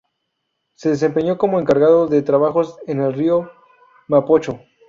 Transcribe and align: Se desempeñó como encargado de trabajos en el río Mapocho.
Se 0.73 0.89
desempeñó 0.89 1.37
como 1.37 1.59
encargado 1.59 2.07
de 2.07 2.23
trabajos 2.23 2.75
en 2.87 3.01
el 3.01 3.13
río 3.13 3.51
Mapocho. 4.07 4.59